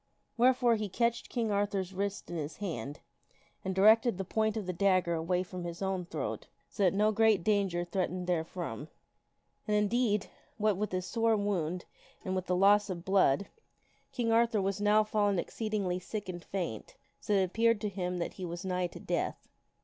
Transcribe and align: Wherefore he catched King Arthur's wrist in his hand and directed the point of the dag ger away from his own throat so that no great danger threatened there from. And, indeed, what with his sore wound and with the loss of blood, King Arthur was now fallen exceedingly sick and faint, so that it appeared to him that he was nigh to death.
Wherefore 0.35 0.77
he 0.77 0.89
catched 0.89 1.29
King 1.29 1.51
Arthur's 1.51 1.93
wrist 1.93 2.31
in 2.31 2.35
his 2.35 2.57
hand 2.57 3.01
and 3.63 3.75
directed 3.75 4.17
the 4.17 4.25
point 4.25 4.57
of 4.57 4.65
the 4.65 4.73
dag 4.73 5.05
ger 5.05 5.13
away 5.13 5.43
from 5.43 5.63
his 5.63 5.79
own 5.79 6.05
throat 6.05 6.47
so 6.71 6.81
that 6.81 6.95
no 6.95 7.11
great 7.11 7.43
danger 7.43 7.85
threatened 7.85 8.25
there 8.25 8.43
from. 8.43 8.87
And, 9.67 9.77
indeed, 9.77 10.25
what 10.57 10.75
with 10.75 10.91
his 10.91 11.05
sore 11.05 11.37
wound 11.37 11.85
and 12.25 12.33
with 12.35 12.47
the 12.47 12.55
loss 12.55 12.89
of 12.89 13.05
blood, 13.05 13.47
King 14.11 14.31
Arthur 14.31 14.59
was 14.59 14.81
now 14.81 15.03
fallen 15.03 15.37
exceedingly 15.37 15.99
sick 15.99 16.27
and 16.27 16.43
faint, 16.43 16.95
so 17.19 17.33
that 17.35 17.41
it 17.41 17.45
appeared 17.45 17.79
to 17.81 17.87
him 17.89 18.17
that 18.17 18.33
he 18.33 18.43
was 18.43 18.65
nigh 18.65 18.87
to 18.87 18.99
death. 18.99 19.47